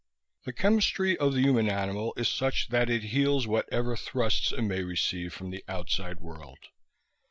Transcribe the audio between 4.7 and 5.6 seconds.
receive from